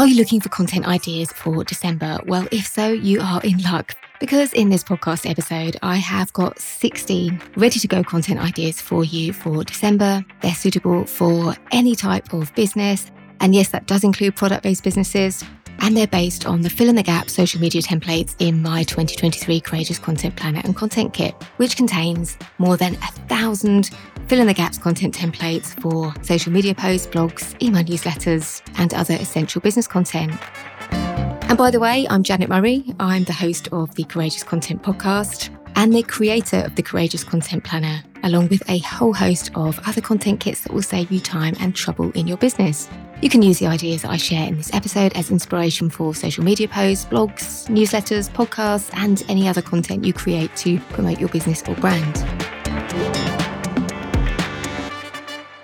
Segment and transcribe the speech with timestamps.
[0.00, 2.20] Are you looking for content ideas for December?
[2.24, 6.58] Well, if so, you are in luck because in this podcast episode, I have got
[6.58, 10.24] 16 ready to go content ideas for you for December.
[10.40, 13.10] They're suitable for any type of business.
[13.40, 15.44] And yes, that does include product based businesses.
[15.80, 19.60] And they're based on the fill in the gap social media templates in my 2023
[19.60, 23.90] Courageous Content Planner and Content Kit, which contains more than a thousand
[24.30, 29.14] fill in the gaps content templates for social media posts, blogs, email newsletters, and other
[29.14, 30.32] essential business content.
[30.92, 32.84] And by the way, I'm Janet Murray.
[33.00, 37.64] I'm the host of the Courageous Content Podcast and the creator of the Courageous Content
[37.64, 41.56] Planner, along with a whole host of other content kits that will save you time
[41.58, 42.88] and trouble in your business.
[43.22, 46.68] You can use the ideas I share in this episode as inspiration for social media
[46.68, 51.74] posts, blogs, newsletters, podcasts, and any other content you create to promote your business or
[51.74, 53.29] brand.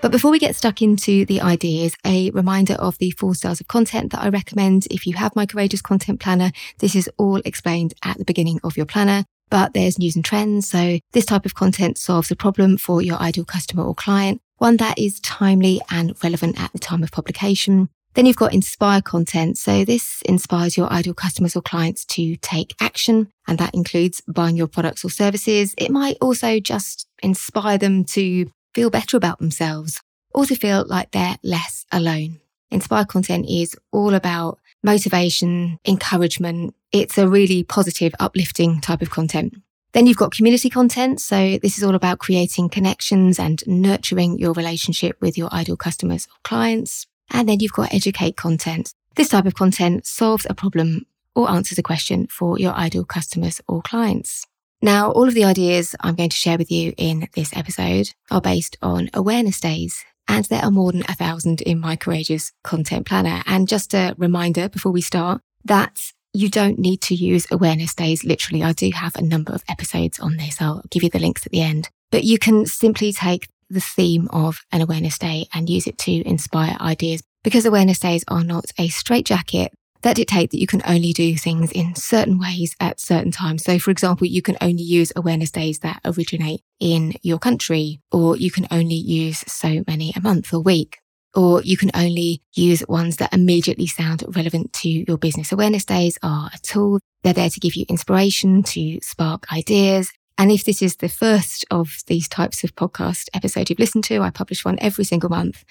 [0.06, 3.66] But before we get stuck into the ideas, a reminder of the four styles of
[3.66, 4.86] content that I recommend.
[4.88, 8.76] If you have my Courageous Content Planner, this is all explained at the beginning of
[8.76, 9.24] your planner.
[9.50, 10.70] But there's news and trends.
[10.70, 14.76] So this type of content solves a problem for your ideal customer or client, one
[14.76, 17.88] that is timely and relevant at the time of publication.
[18.14, 19.58] Then you've got inspire content.
[19.58, 23.28] So this inspires your ideal customers or clients to take action.
[23.48, 25.74] And that includes buying your products or services.
[25.76, 28.46] It might also just inspire them to
[28.76, 30.02] feel better about themselves,
[30.34, 32.40] or to feel like they're less alone.
[32.70, 36.74] Inspire content is all about motivation, encouragement.
[36.92, 39.54] It's a really positive, uplifting type of content.
[39.92, 41.22] Then you've got community content.
[41.22, 46.26] So this is all about creating connections and nurturing your relationship with your ideal customers
[46.26, 47.06] or clients.
[47.30, 48.92] And then you've got educate content.
[49.14, 53.62] This type of content solves a problem or answers a question for your ideal customers
[53.66, 54.46] or clients.
[54.86, 58.40] Now, all of the ideas I'm going to share with you in this episode are
[58.40, 63.04] based on awareness days, and there are more than a thousand in my Courageous Content
[63.04, 63.42] Planner.
[63.46, 68.22] And just a reminder before we start that you don't need to use awareness days
[68.22, 68.62] literally.
[68.62, 70.62] I do have a number of episodes on this.
[70.62, 71.90] I'll give you the links at the end.
[72.12, 76.12] But you can simply take the theme of an awareness day and use it to
[76.12, 81.12] inspire ideas because awareness days are not a straitjacket that dictate that you can only
[81.12, 83.64] do things in certain ways at certain times.
[83.64, 88.36] So, for example, you can only use awareness days that originate in your country, or
[88.36, 90.98] you can only use so many a month or week,
[91.34, 95.52] or you can only use ones that immediately sound relevant to your business.
[95.52, 97.00] Awareness days are a tool.
[97.22, 100.10] They're there to give you inspiration, to spark ideas.
[100.38, 104.20] And if this is the first of these types of podcast episode you've listened to,
[104.20, 105.64] I publish one every single month,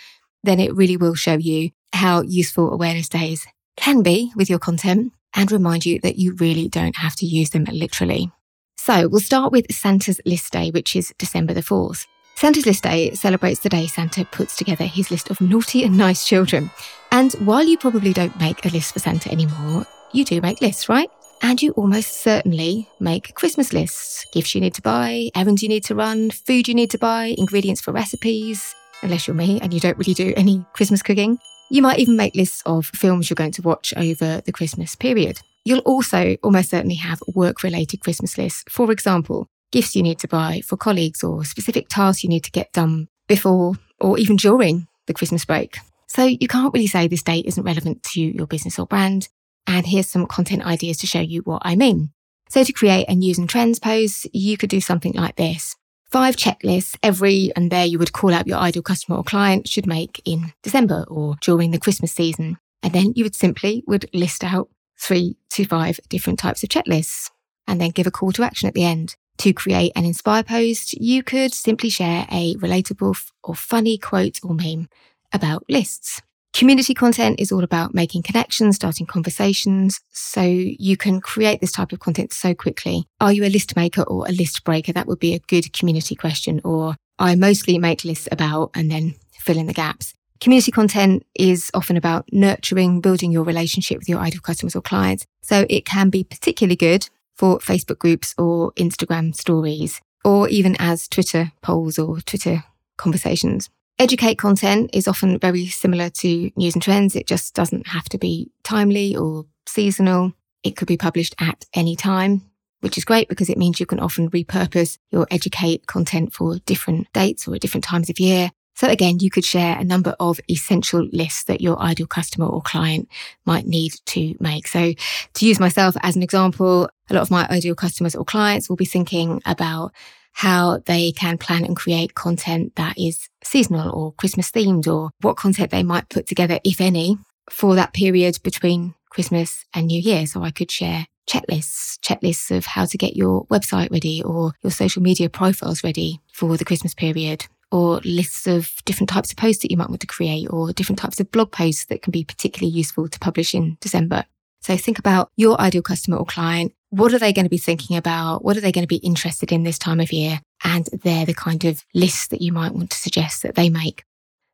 [0.44, 5.14] then it really will show you how useful awareness days can be with your content
[5.36, 8.32] and remind you that you really don't have to use them literally.
[8.78, 12.06] So we'll start with Santa's List Day, which is December the 4th.
[12.36, 16.28] Santa's List Day celebrates the day Santa puts together his list of naughty and nice
[16.28, 16.70] children.
[17.12, 20.90] And while you probably don't make a list for Santa anymore, you do make lists,
[20.90, 21.10] right?
[21.42, 25.86] And you almost certainly make Christmas lists gifts you need to buy, errands you need
[25.86, 29.80] to run, food you need to buy, ingredients for recipes, unless you're me and you
[29.80, 31.40] don't really do any Christmas cooking.
[31.76, 35.42] You might even make lists of films you're going to watch over the Christmas period.
[35.66, 38.64] You'll also almost certainly have work related Christmas lists.
[38.70, 42.52] For example, gifts you need to buy for colleagues or specific tasks you need to
[42.52, 45.76] get done before or even during the Christmas break.
[46.08, 49.28] So you can't really say this date isn't relevant to your business or brand.
[49.68, 52.12] And here's some content ideas to show you what I mean.
[52.48, 55.76] So to create a news and trends post, you could do something like this
[56.16, 59.86] five checklists every and there you would call out your ideal customer or client should
[59.86, 62.58] make in December or during the Christmas season.
[62.82, 67.32] And then you would simply would list out three to five different types of checklists
[67.68, 69.18] and then give a call to action at the end.
[69.40, 74.54] To create an inspire post, you could simply share a relatable or funny quote or
[74.54, 74.88] meme
[75.34, 76.22] about lists.
[76.56, 80.00] Community content is all about making connections, starting conversations.
[80.12, 83.04] So you can create this type of content so quickly.
[83.20, 84.94] Are you a list maker or a list breaker?
[84.94, 86.62] That would be a good community question.
[86.64, 90.14] Or I mostly make lists about and then fill in the gaps.
[90.40, 95.26] Community content is often about nurturing, building your relationship with your ideal customers or clients.
[95.42, 101.10] So it can be particularly good for Facebook groups or Instagram stories, or even as
[101.10, 102.64] Twitter polls or Twitter
[102.96, 103.70] conversations.
[103.98, 107.16] Educate content is often very similar to news and trends.
[107.16, 110.34] It just doesn't have to be timely or seasonal.
[110.64, 112.42] It could be published at any time,
[112.82, 117.08] which is great because it means you can often repurpose your educate content for different
[117.14, 118.52] dates or at different times of year.
[118.76, 122.62] So again, you could share a number of essential lists that your ideal customer or
[122.62, 123.08] client
[123.46, 124.68] might need to make.
[124.68, 124.92] So
[125.36, 128.76] to use myself as an example, a lot of my ideal customers or clients will
[128.76, 129.94] be thinking about
[130.36, 135.38] how they can plan and create content that is seasonal or Christmas themed or what
[135.38, 137.18] content they might put together, if any,
[137.50, 140.26] for that period between Christmas and New Year.
[140.28, 144.72] So I could share checklists, checklists of how to get your website ready or your
[144.72, 149.62] social media profiles ready for the Christmas period, or lists of different types of posts
[149.62, 152.26] that you might want to create, or different types of blog posts that can be
[152.26, 154.26] particularly useful to publish in December.
[154.60, 156.74] So think about your ideal customer or client.
[156.96, 158.46] What are they going to be thinking about?
[158.46, 160.40] What are they going to be interested in this time of year?
[160.64, 164.06] And they're the kind of lists that you might want to suggest that they make.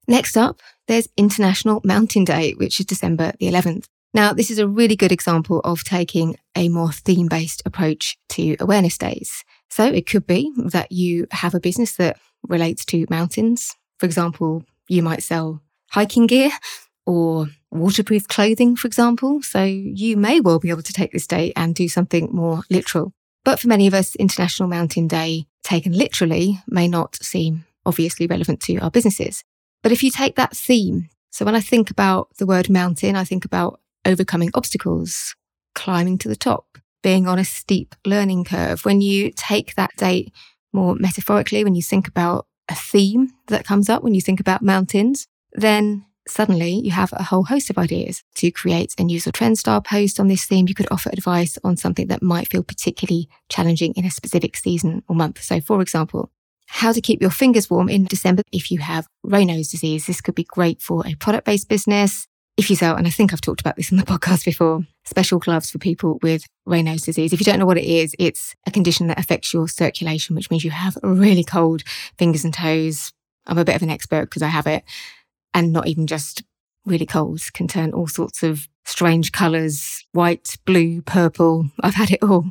[0.08, 3.86] Next up, there's International Mountain Day, which is December the 11th.
[4.16, 8.56] Now, this is a really good example of taking a more theme based approach to
[8.60, 9.44] awareness days.
[9.70, 12.18] So it could be that you have a business that
[12.48, 13.76] relates to mountains.
[14.00, 15.62] For example, you might sell
[15.92, 16.50] hiking gear
[17.06, 19.42] or waterproof clothing, for example.
[19.42, 23.14] So you may well be able to take this day and do something more literal.
[23.44, 28.60] But for many of us, International Mountain Day taken literally may not seem obviously relevant
[28.62, 29.44] to our businesses.
[29.82, 33.24] But if you take that theme, so when I think about the word mountain, I
[33.24, 35.36] think about overcoming obstacles,
[35.74, 38.86] climbing to the top, being on a steep learning curve.
[38.86, 40.34] When you take that date
[40.74, 44.62] more metaphorically, when you think about a theme that comes up, when you think about
[44.62, 49.32] mountains, then suddenly you have a whole host of ideas to create a news or
[49.32, 50.68] trend star post on this theme.
[50.68, 55.04] You could offer advice on something that might feel particularly challenging in a specific season
[55.08, 55.42] or month.
[55.44, 56.32] So, for example,
[56.68, 60.06] how to keep your fingers warm in December if you have Raynaud's disease.
[60.06, 62.28] This could be great for a product based business.
[62.58, 65.40] If you sell, and I think I've talked about this in the podcast before, special
[65.40, 67.34] gloves for people with Raynaud's disease.
[67.34, 70.50] If you don't know what it is, it's a condition that affects your circulation, which
[70.50, 71.84] means you have really cold
[72.18, 73.12] fingers and toes.
[73.48, 74.84] I'm a bit of an expert because I have it.
[75.54, 76.44] And not even just
[76.86, 81.70] really colds can turn all sorts of strange colours white, blue, purple.
[81.82, 82.50] I've had it all.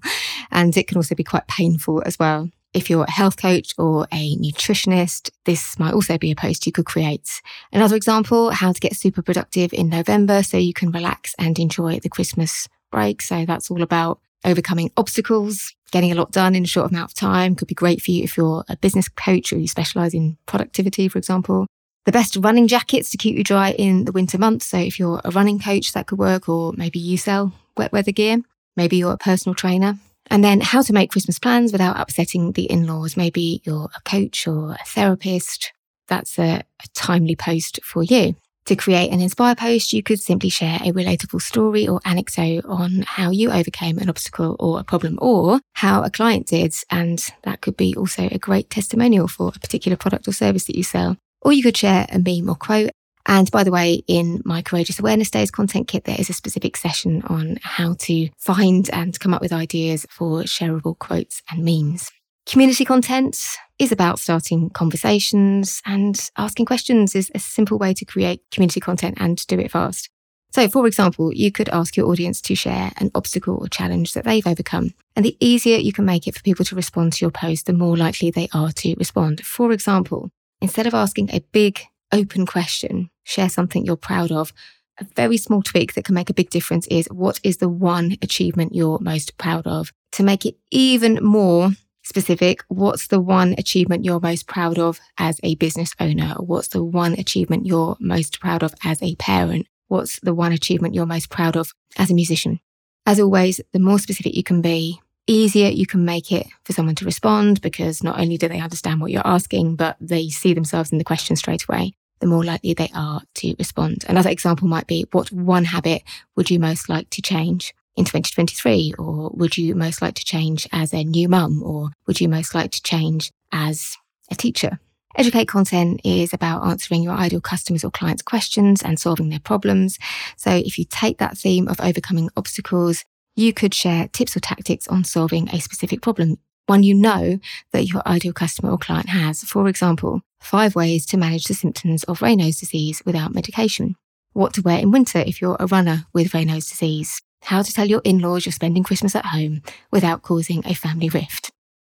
[0.51, 2.51] And it can also be quite painful as well.
[2.73, 6.73] If you're a health coach or a nutritionist, this might also be a post you
[6.73, 7.43] could create.
[7.73, 11.99] Another example, how to get super productive in November so you can relax and enjoy
[11.99, 13.23] the Christmas break.
[13.23, 17.15] So that's all about overcoming obstacles, getting a lot done in a short amount of
[17.15, 17.57] time.
[17.57, 21.09] Could be great for you if you're a business coach or you specialize in productivity,
[21.09, 21.67] for example.
[22.07, 24.67] The best running jackets to keep you dry in the winter months.
[24.67, 28.13] So if you're a running coach, that could work, or maybe you sell wet weather
[28.13, 28.39] gear.
[28.77, 29.99] Maybe you're a personal trainer.
[30.31, 33.17] And then how to make Christmas plans without upsetting the in laws.
[33.17, 35.73] Maybe you're a coach or a therapist.
[36.07, 38.37] That's a, a, timely post for you.
[38.67, 43.03] To create an inspire post, you could simply share a relatable story or anecdote on
[43.03, 46.75] how you overcame an obstacle or a problem or how a client did.
[46.91, 50.77] And that could be also a great testimonial for a particular product or service that
[50.77, 51.17] you sell.
[51.43, 52.91] Or you could share a meme or quote
[53.27, 56.77] and by the way, in my Courageous Awareness Days content kit, there is a specific
[56.77, 62.11] session on how to find and come up with ideas for shareable quotes and memes.
[62.47, 63.39] Community content
[63.79, 69.17] is about starting conversations and asking questions is a simple way to create community content
[69.21, 70.09] and do it fast.
[70.53, 74.25] So, for example, you could ask your audience to share an obstacle or challenge that
[74.25, 74.95] they've overcome.
[75.15, 77.73] And the easier you can make it for people to respond to your post, the
[77.73, 79.47] more likely they are to respond.
[79.47, 81.81] For example, instead of asking a big
[82.13, 84.53] open question, share something you're proud of.
[84.99, 88.17] A very small tweak that can make a big difference is what is the one
[88.21, 89.93] achievement you're most proud of?
[90.13, 91.71] To make it even more
[92.03, 96.35] specific, what's the one achievement you're most proud of as a business owner?
[96.39, 99.67] What's the one achievement you're most proud of as a parent?
[99.89, 102.61] What's the one achievement you're most proud of as a musician?
[103.07, 105.01] As always, the more specific you can be,
[105.31, 109.01] easier you can make it for someone to respond because not only do they understand
[109.01, 112.75] what you're asking, but they see themselves in the question straight away the more likely
[112.75, 114.05] they are to respond.
[114.07, 116.03] Another example might be what one habit
[116.37, 118.95] would you most like to change in 2023?
[118.99, 121.63] Or would you most like to change as a new mum?
[121.63, 123.97] Or would you most like to change as
[124.31, 124.79] a teacher?
[125.17, 129.99] Educate content is about answering your ideal customers or clients' questions and solving their problems.
[130.37, 133.05] So if you take that theme of overcoming obstacles,
[133.41, 136.39] you could share tips or tactics on solving a specific problem
[136.71, 137.41] one you know
[137.73, 139.43] that your ideal customer or client has.
[139.43, 143.97] For example, five ways to manage the symptoms of Raynaud's disease without medication.
[144.35, 147.21] What to wear in winter if you're a runner with Raynaud's disease.
[147.43, 151.09] How to tell your in laws you're spending Christmas at home without causing a family
[151.09, 151.51] rift.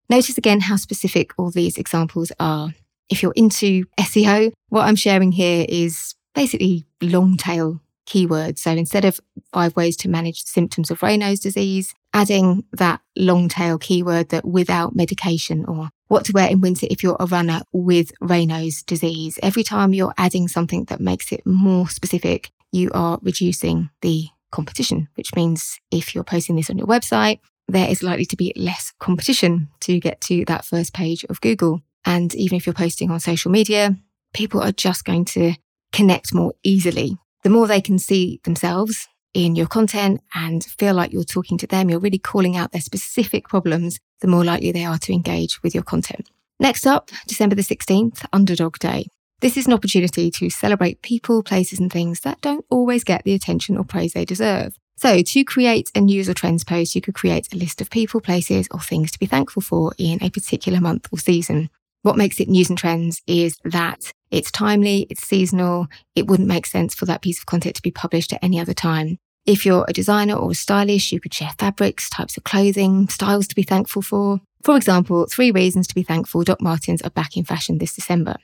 [0.09, 2.73] Notice again how specific all these examples are.
[3.09, 8.59] If you're into SEO, what I'm sharing here is basically long tail keywords.
[8.59, 9.19] So instead of
[9.53, 14.95] five ways to manage symptoms of Raynaud's disease, adding that long tail keyword that without
[14.95, 19.37] medication or what to wear in winter if you're a runner with Raynaud's disease.
[19.43, 25.07] Every time you're adding something that makes it more specific, you are reducing the competition,
[25.15, 28.91] which means if you're posting this on your website, there is likely to be less
[28.99, 31.81] competition to get to that first page of Google.
[32.05, 33.95] And even if you're posting on social media,
[34.33, 35.53] people are just going to
[35.91, 37.17] connect more easily
[37.49, 41.65] The more they can see themselves in your content and feel like you're talking to
[41.65, 45.63] them, you're really calling out their specific problems, the more likely they are to engage
[45.63, 46.29] with your content.
[46.59, 49.07] Next up, December the 16th, Underdog Day.
[49.39, 53.33] This is an opportunity to celebrate people, places, and things that don't always get the
[53.33, 54.77] attention or praise they deserve.
[54.97, 58.21] So, to create a news or trends post, you could create a list of people,
[58.21, 61.71] places, or things to be thankful for in a particular month or season.
[62.01, 66.65] What makes it news and trends is that it's timely, it's seasonal, it wouldn't make
[66.65, 69.17] sense for that piece of content to be published at any other time.
[69.45, 73.47] If you're a designer or a stylist, you could share fabrics, types of clothing, styles
[73.47, 74.39] to be thankful for.
[74.63, 78.37] For example, three reasons to be thankful Doc Martens are back in fashion this December.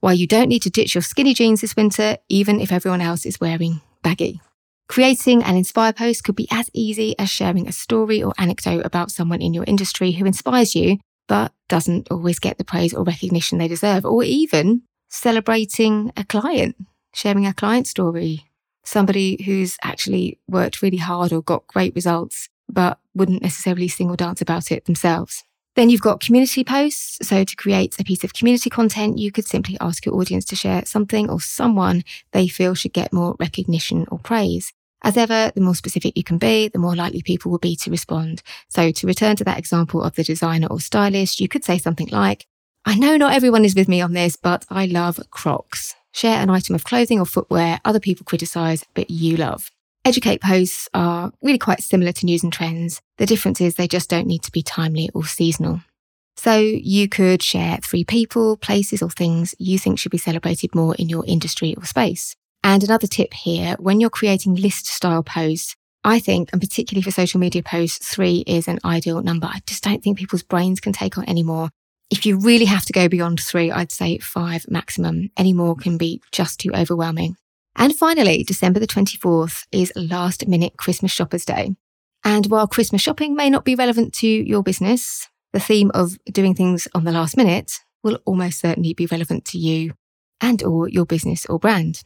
[0.00, 3.24] Why you don't need to ditch your skinny jeans this winter, even if everyone else
[3.24, 4.40] is wearing baggy.
[4.88, 9.10] Creating an inspire post could be as easy as sharing a story or anecdote about
[9.10, 10.98] someone in your industry who inspires you,
[11.28, 16.76] but doesn't always get the praise or recognition they deserve, or even celebrating a client,
[17.14, 18.44] sharing a client story,
[18.84, 24.16] somebody who's actually worked really hard or got great results, but wouldn't necessarily sing or
[24.16, 25.44] dance about it themselves.
[25.76, 27.18] Then you've got community posts.
[27.26, 30.56] So to create a piece of community content, you could simply ask your audience to
[30.56, 34.72] share something or someone they feel should get more recognition or praise.
[35.02, 37.90] As ever, the more specific you can be, the more likely people will be to
[37.90, 38.42] respond.
[38.68, 42.08] So to return to that example of the designer or stylist, you could say something
[42.08, 42.46] like,
[42.84, 45.94] I know not everyone is with me on this, but I love Crocs.
[46.12, 49.70] Share an item of clothing or footwear other people criticize, but you love.
[50.04, 53.00] Educate posts are really quite similar to news and trends.
[53.18, 55.82] The difference is they just don't need to be timely or seasonal.
[56.36, 60.94] So you could share three people, places, or things you think should be celebrated more
[60.94, 62.36] in your industry or space.
[62.68, 67.10] And another tip here when you're creating list style posts, I think, and particularly for
[67.10, 69.46] social media posts, three is an ideal number.
[69.46, 71.70] I just don't think people's brains can take on anymore.
[72.10, 75.30] If you really have to go beyond three, I'd say five maximum.
[75.34, 77.36] Any more can be just too overwhelming.
[77.74, 81.74] And finally, December the 24th is last minute Christmas shoppers day.
[82.22, 86.54] And while Christmas shopping may not be relevant to your business, the theme of doing
[86.54, 89.94] things on the last minute will almost certainly be relevant to you
[90.42, 92.02] and or your business or brand.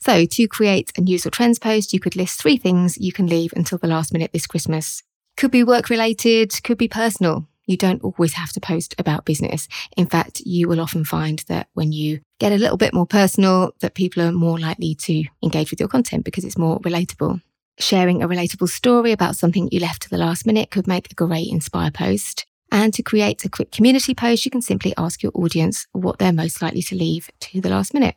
[0.00, 3.26] So to create a news or trends post, you could list three things you can
[3.26, 5.02] leave until the last minute this Christmas.
[5.36, 7.46] Could be work related, could be personal.
[7.66, 9.68] You don't always have to post about business.
[9.96, 13.72] In fact, you will often find that when you get a little bit more personal,
[13.80, 17.42] that people are more likely to engage with your content because it's more relatable.
[17.78, 21.14] Sharing a relatable story about something you left to the last minute could make a
[21.14, 22.46] great inspire post.
[22.72, 26.32] And to create a quick community post, you can simply ask your audience what they're
[26.32, 28.16] most likely to leave to the last minute.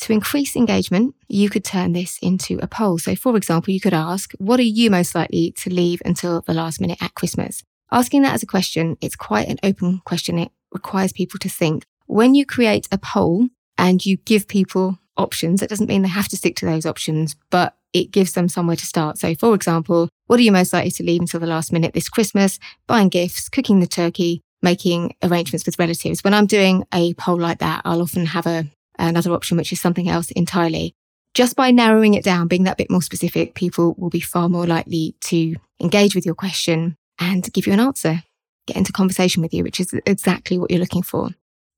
[0.00, 2.98] To increase engagement, you could turn this into a poll.
[2.98, 6.54] So, for example, you could ask, What are you most likely to leave until the
[6.54, 7.62] last minute at Christmas?
[7.92, 10.38] Asking that as a question, it's quite an open question.
[10.38, 11.84] It requires people to think.
[12.06, 16.28] When you create a poll and you give people options, that doesn't mean they have
[16.28, 19.18] to stick to those options, but it gives them somewhere to start.
[19.18, 22.08] So, for example, what are you most likely to leave until the last minute this
[22.08, 22.58] Christmas?
[22.86, 26.24] Buying gifts, cooking the turkey, making arrangements with relatives.
[26.24, 28.66] When I'm doing a poll like that, I'll often have a
[29.08, 30.94] another option, which is something else entirely.
[31.34, 34.66] Just by narrowing it down, being that bit more specific, people will be far more
[34.66, 38.22] likely to engage with your question and give you an answer,
[38.66, 41.30] get into conversation with you, which is exactly what you're looking for.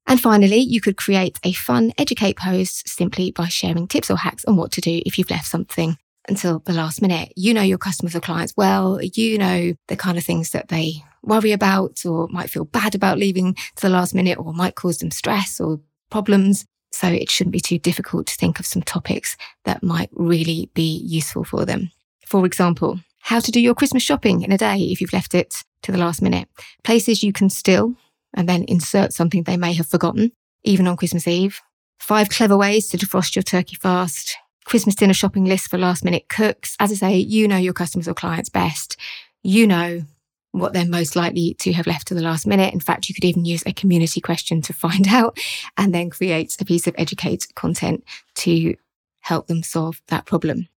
[0.06, 4.44] And finally, you could create a fun educate post simply by sharing tips or hacks
[4.46, 5.96] on what to do if you've left something
[6.28, 7.32] until the last minute.
[7.36, 11.04] You know your customers or clients well, you know the kind of things that they
[11.22, 14.98] worry about or might feel bad about leaving to the last minute or might cause
[14.98, 16.64] them stress or problems.
[16.92, 20.98] So it shouldn't be too difficult to think of some topics that might really be
[20.98, 21.90] useful for them.
[22.26, 25.62] For example, how to do your Christmas shopping in a day if you've left it
[25.82, 26.48] to the last minute,
[26.84, 27.94] places you can still
[28.34, 30.32] and then insert something they may have forgotten,
[30.64, 31.60] even on Christmas Eve,
[31.98, 36.28] five clever ways to defrost your turkey fast, Christmas dinner shopping list for last minute
[36.28, 36.76] cooks.
[36.78, 38.96] As I say, you know your customers or clients best.
[39.42, 40.02] You know
[40.52, 42.72] what they're most likely to have left to the last minute.
[42.72, 45.38] In fact, you could even use a community question to find out
[45.76, 48.04] and then create a piece of educate content
[48.36, 48.76] to
[49.20, 50.68] help them solve that problem.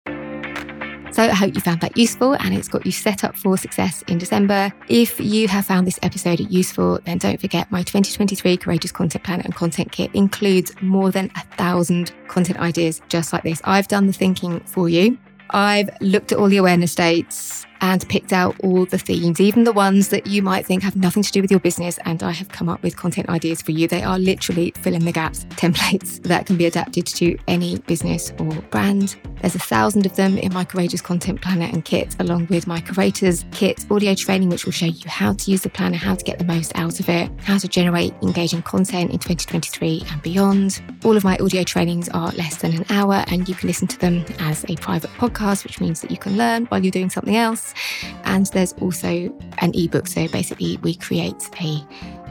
[1.15, 4.03] So I hope you found that useful and it's got you set up for success
[4.09, 4.73] in December.
[4.89, 9.39] If you have found this episode useful, then don't forget my 2023 Courageous Content Plan
[9.39, 13.61] and Content Kit includes more than a thousand content ideas just like this.
[13.63, 15.17] I've done the thinking for you.
[15.51, 19.73] I've looked at all the awareness dates and picked out all the themes, even the
[19.73, 21.99] ones that you might think have nothing to do with your business.
[22.05, 23.87] And I have come up with content ideas for you.
[23.87, 28.31] They are literally fill in the gaps templates that can be adapted to any business
[28.39, 29.15] or brand.
[29.41, 32.79] There's a thousand of them in my Courageous Content Planner and Kit, along with my
[32.81, 36.23] Curators Kit audio training, which will show you how to use the planner, how to
[36.23, 40.81] get the most out of it, how to generate engaging content in 2023 and beyond.
[41.03, 43.99] All of my audio trainings are less than an hour, and you can listen to
[43.99, 47.35] them as a private podcast, which means that you can learn while you're doing something
[47.35, 47.64] else.
[48.23, 50.07] And there's also an ebook.
[50.07, 51.85] So basically, we create a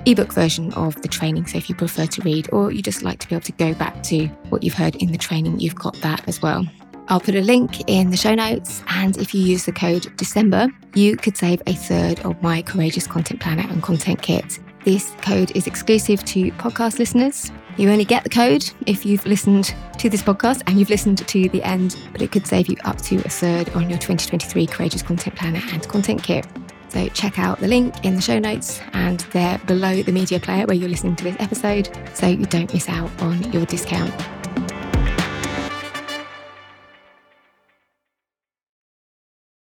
[0.06, 1.46] ebook version of the training.
[1.46, 3.74] So if you prefer to read or you just like to be able to go
[3.74, 6.66] back to what you've heard in the training, you've got that as well.
[7.08, 8.82] I'll put a link in the show notes.
[8.88, 13.06] And if you use the code December, you could save a third of my Courageous
[13.06, 14.58] Content Planner and Content Kit.
[14.84, 17.50] This code is exclusive to podcast listeners.
[17.76, 21.48] You only get the code if you've listened to this podcast and you've listened to
[21.48, 25.02] the end, but it could save you up to a third on your 2023 Courageous
[25.02, 26.46] Content Planner and Content Kit.
[26.88, 30.66] So check out the link in the show notes and they're below the media player
[30.66, 34.14] where you're listening to this episode so you don't miss out on your discount.